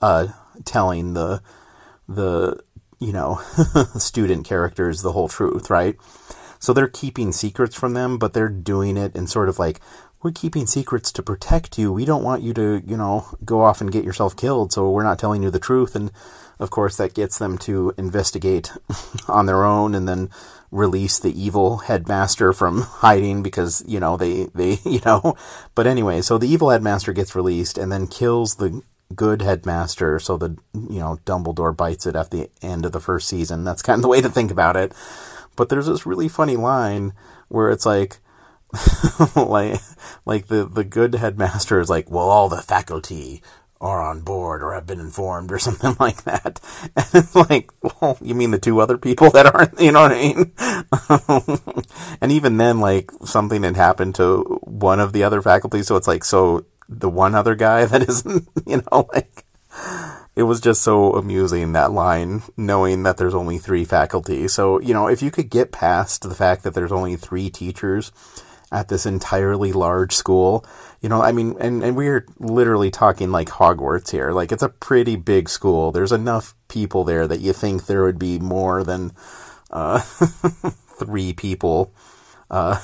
uh, 0.00 0.28
telling 0.64 1.14
the 1.14 1.42
the 2.08 2.58
you 2.98 3.12
know 3.12 3.40
student 3.98 4.46
characters 4.46 5.02
the 5.02 5.12
whole 5.12 5.28
truth, 5.28 5.70
right? 5.70 5.96
So 6.58 6.72
they're 6.72 6.88
keeping 6.88 7.32
secrets 7.32 7.74
from 7.74 7.94
them, 7.94 8.18
but 8.18 8.32
they're 8.32 8.48
doing 8.48 8.96
it 8.96 9.14
in 9.14 9.26
sort 9.26 9.48
of 9.48 9.58
like, 9.58 9.80
we're 10.22 10.32
keeping 10.32 10.66
secrets 10.66 11.12
to 11.12 11.22
protect 11.22 11.78
you. 11.78 11.92
We 11.92 12.04
don't 12.04 12.24
want 12.24 12.42
you 12.42 12.52
to, 12.54 12.82
you 12.84 12.96
know, 12.96 13.26
go 13.44 13.60
off 13.60 13.80
and 13.80 13.92
get 13.92 14.04
yourself 14.04 14.36
killed, 14.36 14.72
so 14.72 14.90
we're 14.90 15.04
not 15.04 15.18
telling 15.18 15.42
you 15.42 15.50
the 15.50 15.60
truth. 15.60 15.94
And 15.94 16.10
of 16.58 16.70
course, 16.70 16.96
that 16.96 17.14
gets 17.14 17.38
them 17.38 17.56
to 17.58 17.94
investigate 17.96 18.72
on 19.28 19.46
their 19.46 19.64
own 19.64 19.94
and 19.94 20.08
then 20.08 20.30
release 20.70 21.18
the 21.18 21.40
evil 21.40 21.78
headmaster 21.78 22.52
from 22.52 22.82
hiding 22.82 23.42
because, 23.42 23.84
you 23.86 24.00
know, 24.00 24.16
they, 24.16 24.46
they, 24.54 24.78
you 24.84 25.00
know. 25.04 25.36
But 25.74 25.86
anyway, 25.86 26.20
so 26.20 26.36
the 26.36 26.48
evil 26.48 26.70
headmaster 26.70 27.12
gets 27.12 27.36
released 27.36 27.78
and 27.78 27.92
then 27.92 28.08
kills 28.08 28.56
the 28.56 28.82
good 29.14 29.40
headmaster. 29.40 30.18
So 30.18 30.36
the, 30.36 30.56
you 30.74 30.98
know, 30.98 31.20
Dumbledore 31.24 31.76
bites 31.76 32.06
it 32.06 32.16
at 32.16 32.30
the 32.30 32.50
end 32.60 32.84
of 32.84 32.92
the 32.92 33.00
first 33.00 33.28
season. 33.28 33.64
That's 33.64 33.82
kind 33.82 33.98
of 33.98 34.02
the 34.02 34.08
way 34.08 34.20
to 34.20 34.28
think 34.28 34.50
about 34.50 34.76
it. 34.76 34.92
But 35.58 35.68
there's 35.68 35.86
this 35.86 36.06
really 36.06 36.28
funny 36.28 36.56
line 36.56 37.12
where 37.48 37.68
it's 37.68 37.84
like, 37.84 38.18
like, 39.36 39.80
like 40.24 40.46
the, 40.46 40.64
the 40.64 40.84
good 40.84 41.16
headmaster 41.16 41.80
is 41.80 41.90
like, 41.90 42.08
well, 42.10 42.30
all 42.30 42.48
the 42.48 42.62
faculty 42.62 43.42
are 43.80 44.00
on 44.00 44.20
board 44.20 44.62
or 44.62 44.72
have 44.72 44.86
been 44.86 45.00
informed 45.00 45.50
or 45.50 45.58
something 45.58 45.96
like 45.98 46.22
that. 46.22 46.60
And 46.96 47.06
it's 47.12 47.34
like, 47.34 47.70
well, 47.82 48.16
you 48.22 48.36
mean 48.36 48.52
the 48.52 48.58
two 48.58 48.80
other 48.80 48.96
people 48.96 49.30
that 49.30 49.52
aren't, 49.52 49.80
you 49.80 49.90
know 49.90 50.02
what 50.02 50.12
I 50.12 51.74
mean? 51.74 52.18
and 52.20 52.30
even 52.30 52.56
then, 52.56 52.78
like, 52.78 53.10
something 53.24 53.64
had 53.64 53.76
happened 53.76 54.14
to 54.14 54.60
one 54.62 55.00
of 55.00 55.12
the 55.12 55.24
other 55.24 55.42
faculty. 55.42 55.82
So 55.82 55.96
it's 55.96 56.08
like, 56.08 56.22
so 56.22 56.66
the 56.88 57.10
one 57.10 57.34
other 57.34 57.56
guy 57.56 57.84
that 57.84 58.08
isn't, 58.08 58.48
you 58.64 58.82
know, 58.92 59.08
like, 59.12 59.44
it 60.38 60.44
was 60.44 60.60
just 60.60 60.82
so 60.82 61.14
amusing 61.14 61.72
that 61.72 61.90
line, 61.90 62.42
knowing 62.56 63.02
that 63.02 63.16
there's 63.16 63.34
only 63.34 63.58
three 63.58 63.84
faculty. 63.84 64.46
So, 64.46 64.80
you 64.80 64.94
know, 64.94 65.08
if 65.08 65.20
you 65.20 65.32
could 65.32 65.50
get 65.50 65.72
past 65.72 66.22
the 66.22 66.34
fact 66.34 66.62
that 66.62 66.74
there's 66.74 66.92
only 66.92 67.16
three 67.16 67.50
teachers 67.50 68.12
at 68.70 68.86
this 68.86 69.04
entirely 69.04 69.72
large 69.72 70.12
school, 70.14 70.64
you 71.00 71.08
know, 71.08 71.20
I 71.20 71.32
mean, 71.32 71.56
and, 71.58 71.82
and 71.82 71.96
we're 71.96 72.24
literally 72.38 72.88
talking 72.88 73.32
like 73.32 73.48
Hogwarts 73.48 74.12
here. 74.12 74.30
Like, 74.30 74.52
it's 74.52 74.62
a 74.62 74.68
pretty 74.68 75.16
big 75.16 75.48
school. 75.48 75.90
There's 75.90 76.12
enough 76.12 76.54
people 76.68 77.02
there 77.02 77.26
that 77.26 77.40
you 77.40 77.52
think 77.52 77.86
there 77.86 78.04
would 78.04 78.20
be 78.20 78.38
more 78.38 78.84
than 78.84 79.10
uh, 79.72 79.98
three 81.00 81.32
people. 81.32 81.92
Uh, 82.48 82.80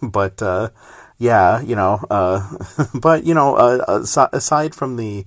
but, 0.00 0.40
uh, 0.40 0.70
yeah, 1.18 1.60
you 1.60 1.76
know, 1.76 2.02
uh, 2.08 2.56
but, 2.94 3.24
you 3.24 3.34
know, 3.34 3.54
uh, 3.54 4.02
aside 4.32 4.74
from 4.74 4.96
the, 4.96 5.26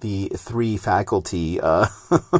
the 0.00 0.30
three 0.36 0.76
faculty, 0.76 1.60
uh, 1.60 1.86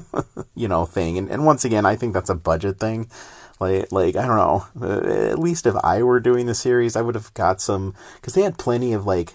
you 0.54 0.68
know, 0.68 0.84
thing. 0.86 1.18
And, 1.18 1.30
and 1.30 1.44
once 1.44 1.64
again, 1.64 1.86
I 1.86 1.96
think 1.96 2.14
that's 2.14 2.30
a 2.30 2.34
budget 2.34 2.78
thing. 2.78 3.10
Like, 3.58 3.92
like 3.92 4.16
I 4.16 4.26
don't 4.26 4.36
know. 4.36 4.66
Uh, 4.80 5.30
at 5.30 5.38
least 5.38 5.66
if 5.66 5.74
I 5.84 6.02
were 6.02 6.20
doing 6.20 6.46
the 6.46 6.54
series, 6.54 6.96
I 6.96 7.02
would 7.02 7.14
have 7.14 7.32
got 7.34 7.60
some 7.60 7.94
because 8.16 8.34
they 8.34 8.42
had 8.42 8.58
plenty 8.58 8.92
of 8.92 9.06
like, 9.06 9.34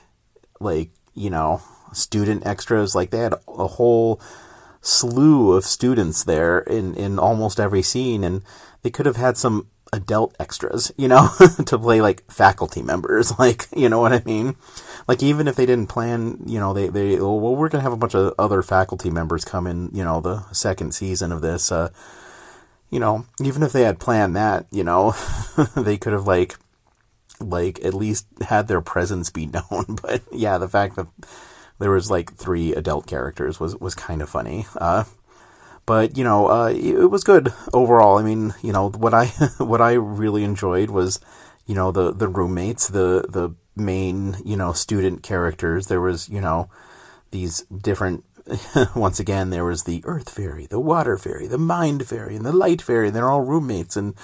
like 0.60 0.90
you 1.14 1.30
know, 1.30 1.62
student 1.94 2.46
extras. 2.46 2.96
Like 2.96 3.12
they 3.12 3.20
had 3.20 3.36
a 3.48 3.68
whole 3.68 4.20
slew 4.82 5.54
of 5.54 5.64
students 5.64 6.24
there 6.24 6.60
in 6.60 6.96
in 6.96 7.20
almost 7.20 7.60
every 7.60 7.84
scene, 7.84 8.24
and 8.24 8.44
they 8.82 8.90
could 8.90 9.06
have 9.06 9.16
had 9.16 9.38
some 9.38 9.68
adult 9.96 10.36
extras, 10.40 10.92
you 10.98 11.08
know, 11.08 11.30
to 11.66 11.80
play 11.80 12.02
like 12.02 12.30
faculty 12.32 12.82
members. 12.82 13.34
Like, 13.40 13.68
you 13.76 13.90
know 13.90 14.00
what 14.00 14.14
I 14.14 14.22
mean? 14.26 14.56
like 15.08 15.22
even 15.22 15.48
if 15.48 15.56
they 15.56 15.66
didn't 15.66 15.88
plan, 15.88 16.40
you 16.46 16.60
know, 16.60 16.74
they 16.74 16.88
they 16.88 17.18
well 17.18 17.56
we're 17.56 17.70
gonna 17.70 17.84
have 17.84 17.94
a 17.94 17.98
bunch 17.98 18.16
of 18.16 18.34
other 18.40 18.62
faculty 18.62 19.10
members 19.10 19.46
come 19.46 19.68
in, 19.68 19.90
you 19.94 20.04
know, 20.04 20.20
the 20.20 20.44
second 20.52 20.94
season 20.94 21.32
of 21.32 21.42
this. 21.42 21.72
Uh, 21.72 21.90
you 22.90 23.00
know, 23.00 23.26
even 23.42 23.64
if 23.64 23.72
they 23.72 23.82
had 23.82 24.00
planned 24.00 24.36
that, 24.36 24.66
you 24.72 24.84
know, 24.84 25.14
they 25.76 25.98
could 25.98 26.14
have 26.14 26.28
like 26.28 26.56
like 27.40 27.84
at 27.84 27.94
least 27.94 28.28
had 28.48 28.68
their 28.68 28.82
presence 28.82 29.30
be 29.30 29.46
known. 29.46 29.98
But 30.02 30.24
yeah, 30.32 30.58
the 30.58 30.70
fact 30.70 30.96
that 30.96 31.08
there 31.80 31.92
was 31.92 32.10
like 32.10 32.34
three 32.34 32.74
adult 32.74 33.06
characters 33.08 33.60
was 33.60 33.76
was 33.78 33.96
kind 33.96 34.22
of 34.22 34.30
funny. 34.30 34.66
Uh, 34.76 35.04
but 35.86 36.18
you 36.18 36.24
know, 36.24 36.50
uh, 36.50 36.70
it 36.70 37.10
was 37.10 37.24
good 37.24 37.54
overall. 37.74 38.18
I 38.18 38.24
mean, 38.24 38.54
you 38.62 38.74
know, 38.74 38.90
what 38.90 39.14
I 39.14 39.26
what 39.58 39.82
I 39.82 39.94
really 39.94 40.44
enjoyed 40.44 40.90
was, 40.90 41.20
you 41.66 41.76
know, 41.76 41.92
the 41.92 42.12
the 42.14 42.28
roommates, 42.28 42.88
the 42.88 43.26
the 43.30 43.56
main, 43.76 44.38
you 44.46 44.58
know, 44.58 44.74
student 44.74 45.24
characters. 45.24 45.88
There 45.88 46.02
was, 46.02 46.30
you 46.30 46.42
know, 46.42 46.70
these 47.32 47.62
different 47.62 48.24
once 48.96 49.20
again 49.20 49.50
there 49.50 49.66
was 49.66 49.84
the 49.84 50.02
earth 50.06 50.30
fairy, 50.30 50.68
the 50.68 50.80
water 50.80 51.18
fairy, 51.18 51.48
the 51.48 51.58
mind 51.58 52.08
fairy, 52.08 52.36
and 52.36 52.46
the 52.46 52.54
light 52.54 52.82
fairy, 52.82 53.08
and 53.08 53.16
they're 53.16 53.30
all 53.30 53.42
roommates 53.42 53.96
and 53.96 54.16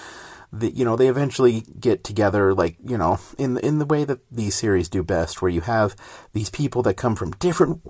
the, 0.53 0.69
you 0.71 0.83
know 0.83 0.95
they 0.95 1.07
eventually 1.07 1.63
get 1.79 2.03
together 2.03 2.53
like 2.53 2.75
you 2.83 2.97
know 2.97 3.19
in 3.37 3.57
in 3.59 3.79
the 3.79 3.85
way 3.85 4.03
that 4.03 4.19
these 4.29 4.55
series 4.55 4.89
do 4.89 5.01
best 5.01 5.41
where 5.41 5.51
you 5.51 5.61
have 5.61 5.95
these 6.33 6.49
people 6.49 6.81
that 6.83 6.95
come 6.95 7.15
from 7.15 7.31
different 7.31 7.81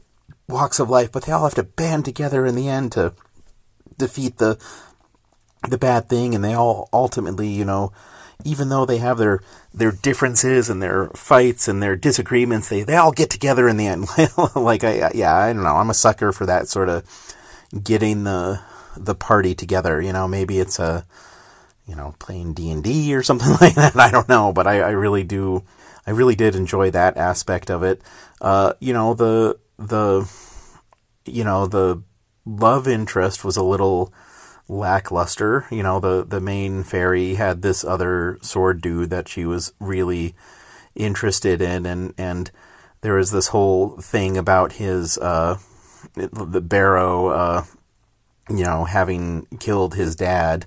walks 0.48 0.80
of 0.80 0.90
life 0.90 1.12
but 1.12 1.24
they 1.24 1.32
all 1.32 1.44
have 1.44 1.56
to 1.56 1.63
band 1.63 2.06
together 2.06 2.46
in 2.46 2.56
the 2.56 2.70
end 2.70 2.92
to 2.92 3.13
defeat 4.05 4.38
the 4.38 4.58
the 5.70 5.77
bad 5.77 6.10
thing 6.10 6.36
and 6.36 6.43
they 6.43 6.53
all 6.53 6.89
ultimately 6.91 7.48
you 7.48 7.65
know 7.65 7.91
even 8.46 8.70
though 8.70 8.86
they 8.86 8.98
have 8.98 9.17
their 9.17 9.41
their 9.74 9.91
differences 9.91 10.70
and 10.70 10.81
their 10.81 11.08
fights 11.10 11.67
and 11.67 11.81
their 11.81 11.96
disagreements, 11.96 12.70
they 12.70 12.84
they 12.84 12.96
all 12.96 13.12
get 13.12 13.29
together 13.29 13.67
in 13.67 13.77
the 13.77 13.88
end. 13.88 14.08
like 14.55 14.84
I 14.84 15.12
yeah, 15.13 15.36
I 15.36 15.53
don't 15.53 15.63
know. 15.63 15.77
I'm 15.77 15.89
a 15.89 15.96
sucker 15.96 16.31
for 16.31 16.46
that 16.46 16.67
sort 16.67 16.89
of 16.89 17.05
getting 17.84 18.24
the 18.24 18.60
the 18.98 19.15
party 19.15 19.55
together. 19.55 20.01
You 20.01 20.13
know, 20.13 20.27
maybe 20.27 20.60
it's 20.60 20.79
a 20.79 21.05
you 21.88 21.96
know 21.96 22.15
playing 22.20 22.53
D 22.53 22.72
and 22.72 22.84
D 22.84 23.13
or 23.15 23.24
something 23.24 23.51
like 23.62 23.75
that. 23.75 23.96
I 23.96 24.12
don't 24.12 24.29
know, 24.29 24.51
but 24.53 24.67
I, 24.67 24.81
I 24.81 24.91
really 24.91 25.24
do. 25.24 25.63
I 26.05 26.12
really 26.12 26.36
did 26.36 26.55
enjoy 26.55 26.91
that 26.91 27.17
aspect 27.17 27.70
of 27.70 27.84
it. 27.84 28.01
Uh, 28.39 28.74
you 28.79 28.93
know 28.93 29.13
the 29.13 29.60
the 29.77 30.29
you 31.25 31.43
know 31.43 31.67
the 31.67 32.01
love 32.46 32.88
interest 32.88 33.44
was 33.44 33.58
a 33.58 33.64
little 33.64 34.14
lackluster. 34.68 35.66
You 35.70 35.84
know, 35.84 36.00
the 36.00 36.26
the 36.26 36.42
main 36.42 36.84
fairy 36.84 37.36
had 37.36 37.62
this 37.62 37.84
other 37.84 38.38
sword 38.42 38.82
dude 38.82 39.10
that 39.10 39.28
she 39.28 39.46
was 39.46 39.74
really 39.80 40.34
interested 40.96 41.62
in, 41.62 41.86
and 41.86 42.14
and 42.18 42.52
there 43.02 43.16
was 43.16 43.32
this 43.32 43.48
whole 43.48 43.98
thing 43.98 44.38
about 44.38 44.74
his 44.74 45.18
uh, 45.18 45.58
the 46.16 46.62
Barrow, 46.62 47.28
uh, 47.28 47.64
you 48.50 48.64
know, 48.64 48.86
having 48.86 49.48
killed 49.60 49.96
his 49.96 50.16
dad. 50.16 50.66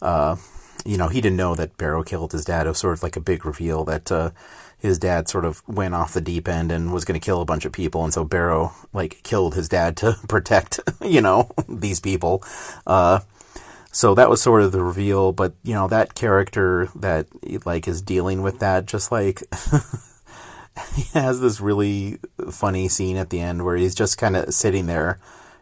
Uh, 0.00 0.36
you 0.84 0.96
know, 0.96 1.08
he 1.08 1.20
didn't 1.20 1.36
know 1.36 1.54
that 1.54 1.76
Barrow 1.76 2.02
killed 2.02 2.32
his 2.32 2.44
dad. 2.44 2.66
It 2.66 2.70
was 2.70 2.78
sort 2.78 2.96
of 2.96 3.02
like 3.02 3.16
a 3.16 3.20
big 3.20 3.44
reveal 3.44 3.84
that 3.84 4.10
uh, 4.12 4.30
his 4.78 4.98
dad 4.98 5.28
sort 5.28 5.44
of 5.44 5.62
went 5.68 5.94
off 5.94 6.14
the 6.14 6.20
deep 6.20 6.48
end 6.48 6.70
and 6.70 6.92
was 6.92 7.04
going 7.04 7.18
to 7.18 7.24
kill 7.24 7.40
a 7.40 7.46
bunch 7.46 7.64
of 7.64 7.72
people, 7.72 8.04
and 8.04 8.12
so 8.12 8.24
Barrow 8.24 8.72
like 8.92 9.22
killed 9.22 9.54
his 9.54 9.68
dad 9.68 9.96
to 9.98 10.16
protect, 10.28 10.80
you 11.02 11.20
know, 11.20 11.50
these 11.68 12.00
people. 12.00 12.42
Uh, 12.86 13.20
so 13.90 14.14
that 14.14 14.28
was 14.28 14.40
sort 14.40 14.62
of 14.62 14.70
the 14.70 14.82
reveal 14.82 15.32
but 15.32 15.54
you 15.62 15.72
know 15.72 15.88
that 15.88 16.14
character 16.14 16.90
that 16.94 17.26
like 17.64 17.88
is 17.88 18.02
dealing 18.02 18.42
with 18.42 18.58
that 18.58 18.84
just 18.84 19.10
like 19.10 19.42
he 20.94 21.02
has 21.14 21.40
this 21.40 21.60
really 21.60 22.18
funny 22.50 22.88
scene 22.88 23.16
at 23.16 23.30
the 23.30 23.40
end 23.40 23.64
where 23.64 23.76
he's 23.76 23.94
just 23.94 24.18
kind 24.18 24.36
of 24.36 24.52
sitting 24.52 24.86
there, 24.86 25.18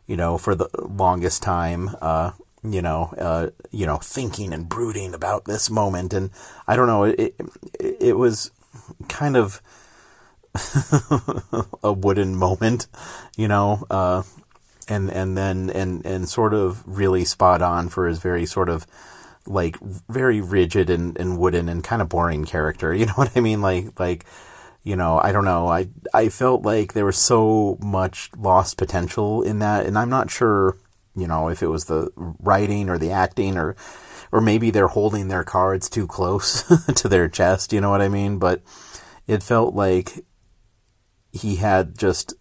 you 0.07 0.17
know, 0.17 0.39
for 0.39 0.55
the 0.55 0.69
longest 0.79 1.43
time, 1.43 1.91
uh, 2.01 2.33
you 2.63 2.83
know, 2.83 3.15
uh, 3.19 3.51
you 3.71 3.87
know, 3.87 3.97
thinking 3.97 4.53
and 4.53 4.69
brooding 4.69 5.15
about 5.15 5.45
this 5.45 5.71
moment, 5.71 6.13
and 6.13 6.31
I 6.67 6.77
don't 6.77 6.87
know, 6.87 7.05
it 7.05 7.35
it, 7.79 7.97
it 8.01 8.17
was 8.17 8.51
kind 9.09 9.37
of 9.37 9.61
a 11.83 11.93
wooden 11.93 12.37
moment, 12.37 12.87
you 13.37 13.49
know, 13.49 13.85
uh, 13.91 14.23
and 14.89 15.11
and 15.11 15.37
then 15.37 15.71
and 15.71 16.05
and 16.05 16.29
sort 16.29 16.55
of 16.55 16.83
really 16.87 17.25
spot 17.25 17.63
on 17.63 17.89
for 17.89 18.07
his 18.07 18.19
very 18.19 18.47
sort 18.47 18.69
of 18.69 18.87
like 19.47 19.79
very 19.81 20.41
rigid 20.41 20.91
and, 20.91 21.17
and 21.19 21.39
wooden 21.39 21.69
and 21.69 21.85
kind 21.85 22.03
of 22.03 22.09
boring 22.09 22.45
character. 22.45 22.95
You 22.97 23.07
know 23.07 23.13
what 23.15 23.37
I 23.37 23.41
mean? 23.41 23.61
Like 23.61 23.99
like 23.99 24.25
you 24.83 24.95
know, 24.95 25.19
I 25.21 25.33
don't 25.33 25.45
know. 25.45 25.67
I 25.67 25.89
I 26.15 26.29
felt 26.29 26.63
like 26.63 26.93
there 26.93 27.05
was 27.05 27.17
so 27.17 27.77
much 27.81 28.31
lost 28.39 28.77
potential 28.77 29.43
in 29.43 29.59
that, 29.59 29.85
and 29.85 29.99
I'm 29.99 30.09
not 30.09 30.31
sure, 30.31 30.77
you 31.17 31.27
know, 31.27 31.49
if 31.49 31.61
it 31.61 31.67
was 31.67 31.87
the 31.87 32.13
writing 32.17 32.89
or 32.89 32.97
the 32.97 33.11
acting 33.11 33.59
or 33.59 33.75
or 34.37 34.43
maybe 34.43 34.71
they're 34.71 34.89
holding 34.89 35.29
their 35.29 35.45
cards 35.45 35.89
too 35.89 36.07
close 36.07 36.63
to 36.95 37.09
their 37.09 37.27
chest. 37.27 37.73
You 37.73 37.81
know 37.81 37.89
what 37.89 38.03
I 38.03 38.11
mean? 38.11 38.39
But 38.39 38.61
it 39.27 39.43
felt 39.43 39.75
like 39.75 40.27
he 41.33 41.57
had 41.57 41.97
just 41.97 42.35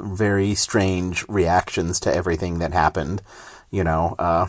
very 0.00 0.54
strange 0.54 1.28
reactions 1.28 2.00
to 2.00 2.14
everything 2.14 2.58
that 2.60 2.72
happened. 2.72 3.20
You 3.70 3.84
know, 3.84 4.14
uh, 4.18 4.46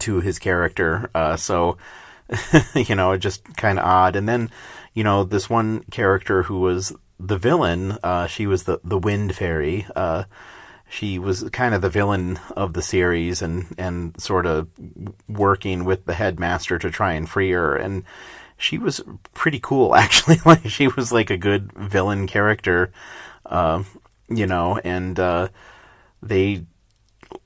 to 0.00 0.20
his 0.20 0.40
character. 0.40 1.10
Uh, 1.14 1.36
so, 1.36 1.78
you 2.74 2.96
know, 2.96 3.12
it 3.12 3.18
just 3.18 3.44
kind 3.56 3.78
of 3.78 3.84
odd. 3.84 4.16
And 4.16 4.28
then, 4.28 4.50
you 4.94 5.04
know, 5.04 5.22
this 5.22 5.48
one 5.48 5.84
character 5.92 6.42
who 6.42 6.58
was 6.58 6.92
the 7.20 7.38
villain, 7.38 7.98
uh, 8.02 8.26
she 8.26 8.48
was 8.48 8.64
the, 8.64 8.80
the 8.82 8.98
wind 8.98 9.36
fairy. 9.36 9.86
She 10.88 11.18
was 11.18 11.48
kind 11.50 11.74
of 11.74 11.82
the 11.82 11.90
villain 11.90 12.40
of 12.56 12.72
the 12.72 12.82
series 12.82 13.42
and, 13.42 13.66
and 13.76 14.18
sort 14.20 14.46
of 14.46 14.68
working 15.28 15.84
with 15.84 16.06
the 16.06 16.14
headmaster 16.14 16.78
to 16.78 16.90
try 16.90 17.12
and 17.12 17.28
free 17.28 17.50
her. 17.52 17.76
And 17.76 18.04
she 18.56 18.78
was 18.78 19.00
pretty 19.34 19.60
cool, 19.60 19.94
actually. 19.94 20.38
like, 20.44 20.66
she 20.68 20.88
was 20.88 21.12
like 21.12 21.30
a 21.30 21.36
good 21.36 21.72
villain 21.72 22.26
character, 22.26 22.90
uh, 23.46 23.82
you 24.28 24.46
know, 24.46 24.78
and, 24.78 25.18
uh, 25.20 25.48
they 26.22 26.64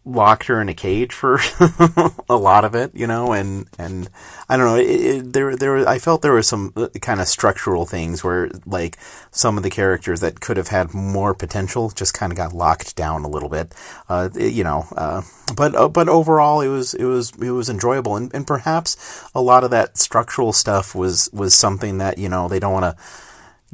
locked 0.05 0.47
her 0.47 0.61
in 0.61 0.69
a 0.69 0.75
cage 0.75 1.13
for 1.13 1.39
a 2.29 2.37
lot 2.37 2.65
of 2.65 2.75
it, 2.75 2.95
you 2.95 3.07
know, 3.07 3.33
and 3.33 3.69
and 3.79 4.09
I 4.49 4.57
don't 4.57 4.67
know, 4.67 4.77
it, 4.77 4.85
it, 4.85 5.33
there 5.33 5.57
there 5.57 5.89
I 5.89 5.99
felt 5.99 6.23
there 6.23 6.33
were 6.33 6.43
some 6.43 6.73
uh, 6.77 6.89
kind 7.01 7.21
of 7.21 7.29
structural 7.29 7.87
things 7.87 8.25
where 8.25 8.51
like 8.67 8.99
some 9.31 9.57
of 9.57 9.63
the 9.63 9.71
characters 9.71 10.21
that 10.21 10.41
could 10.41 10.57
have 10.57 10.69
had 10.69 10.93
more 10.93 11.35
potential 11.35 11.91
just 11.91 12.15
kind 12.15 12.33
of 12.33 12.37
got 12.37 12.53
locked 12.53 12.97
down 12.97 13.25
a 13.25 13.29
little 13.29 13.49
bit, 13.49 13.75
uh, 14.09 14.29
you 14.35 14.65
know, 14.65 14.87
uh, 14.97 15.23
but 15.57 15.75
uh, 15.75 15.89
but 15.89 16.09
overall 16.09 16.61
it 16.61 16.69
was 16.69 16.95
it 16.95 17.05
was 17.05 17.33
it 17.41 17.51
was 17.51 17.69
enjoyable 17.69 18.17
and 18.17 18.33
and 18.35 18.47
perhaps 18.47 19.25
a 19.35 19.41
lot 19.41 19.65
of 19.65 19.71
that 19.71 19.97
structural 19.97 20.53
stuff 20.53 20.95
was 20.95 21.31
was 21.33 21.55
something 21.55 21.99
that 21.99 22.19
you 22.19 22.29
know 22.29 22.49
they 22.49 22.59
don't 22.59 22.73
want 22.73 22.97
to 22.97 23.03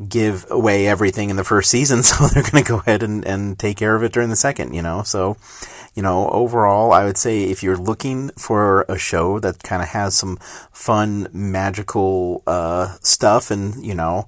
give 0.07 0.47
away 0.51 0.87
everything 0.87 1.31
in 1.31 1.37
the 1.37 1.45
first 1.45 1.71
season, 1.71 2.03
so 2.05 2.27
they're 2.27 2.43
going 2.43 2.63
to 2.63 2.69
go 2.69 2.79
ahead 2.79 3.03
and, 3.03 3.25
and 3.25 3.59
take 3.59 3.77
care 3.77 3.95
of 3.95 4.03
it 4.03 4.13
during 4.13 4.31
the 4.31 4.37
second, 4.37 4.75
you 4.75 4.83
know. 4.83 5.03
So, 5.03 5.37
you 5.95 6.03
know, 6.03 6.29
overall, 6.31 6.93
I 6.93 7.05
would 7.05 7.17
say 7.17 7.45
if 7.45 7.63
you're 7.63 7.77
looking 7.77 8.31
for 8.31 8.83
a 8.89 8.99
show 8.99 9.39
that 9.41 9.63
kind 9.63 9.83
of 9.83 9.89
has 9.89 10.15
some 10.15 10.37
fun, 10.73 11.29
magical 11.33 12.43
uh, 12.47 12.97
stuff, 13.03 13.51
and 13.51 13.85
you 13.85 13.95
know, 13.95 14.27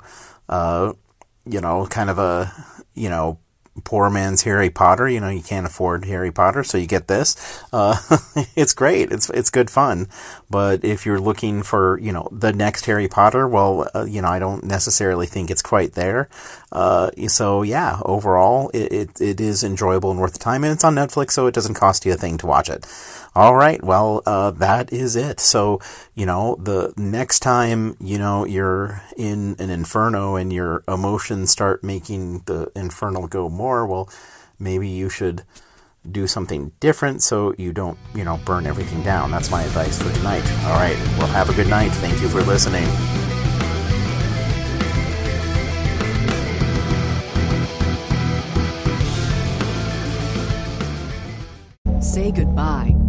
uh, 0.49 0.93
you 1.45 1.61
know, 1.61 1.87
kind 1.87 2.11
of 2.11 2.19
a 2.19 2.53
you 2.95 3.09
know 3.09 3.39
poor 3.85 4.11
man's 4.11 4.43
Harry 4.43 4.71
Potter. 4.71 5.09
You 5.09 5.21
know, 5.21 5.29
you 5.29 5.43
can't 5.43 5.67
afford 5.67 6.05
Harry 6.05 6.33
Potter, 6.33 6.65
so 6.65 6.79
you 6.79 6.87
get 6.87 7.09
this. 7.09 7.63
Uh, 7.73 7.97
it's 8.57 8.75
great. 8.75 9.13
It's 9.13 9.31
it's 9.31 9.51
good 9.51 9.71
fun. 9.71 10.09
But 10.51 10.85
if 10.85 11.07
you're 11.07 11.21
looking 11.21 11.63
for 11.63 11.99
you 12.01 12.13
know 12.13 12.29
the 12.33 12.53
next 12.53 12.87
Harry 12.87 13.07
Potter, 13.07 13.47
well, 13.47 13.89
uh, 13.95 14.05
you 14.05 14.21
know, 14.21 14.29
I 14.29 14.41
don't 14.41 14.65
necessarily 14.65 15.27
think 15.27 15.51
it's 15.51 15.63
quite 15.63 15.93
there. 15.93 16.29
Uh, 16.73 17.11
so 17.29 17.63
yeah, 17.63 18.01
overall, 18.05 18.69
it, 18.75 18.93
it, 18.93 19.21
it 19.21 19.41
is 19.41 19.63
enjoyable 19.63 20.11
and 20.11 20.19
worth 20.19 20.33
the 20.33 20.41
time, 20.41 20.65
and 20.65 20.73
it's 20.73 20.83
on 20.83 20.97
Netflix, 20.97 21.31
so 21.33 21.47
it 21.47 21.55
doesn't 21.55 21.75
cost 21.75 22.05
you 22.05 22.13
a 22.13 22.17
thing 22.17 22.37
to 22.39 22.47
watch 22.47 22.69
it. 22.69 22.85
All 23.33 23.55
right, 23.55 23.83
well, 23.83 24.23
uh, 24.27 24.51
that 24.51 24.93
is 24.93 25.15
it. 25.15 25.39
So 25.39 25.81
you 26.17 26.27
know, 26.27 26.57
the 26.57 26.93
next 26.97 27.41
time 27.41 27.97
you 28.01 28.19
know 28.19 28.45
you're 28.45 29.03
in 29.17 29.55
an 29.61 29.71
inferno 29.71 30.35
and 30.35 30.53
your 30.53 30.83
emotions 30.89 31.51
start 31.51 31.85
making 31.85 32.41
the 32.47 32.73
infernal 32.75 33.29
go 33.29 33.49
more, 33.49 33.87
well, 33.87 34.11
maybe 34.59 34.89
you 34.89 35.09
should 35.09 35.45
do 36.11 36.27
something 36.27 36.73
different 36.81 37.23
so 37.23 37.55
you 37.59 37.73
don't, 37.73 37.99
you 38.15 38.25
know, 38.25 38.39
burn 38.45 38.67
everything 38.67 39.03
down. 39.03 39.31
That's 39.31 39.51
my 39.51 39.63
advice 39.63 40.01
for 40.01 40.13
tonight. 40.13 40.45
All 40.65 40.73
right, 40.73 40.97
well, 41.19 41.27
have 41.29 41.51
a 41.51 41.55
good 41.55 41.69
night. 41.69 41.91
Thank 41.93 42.21
you 42.21 42.29
for 42.29 42.43
listening. 42.43 42.87
Say 52.01 52.31
goodbye 52.31 53.00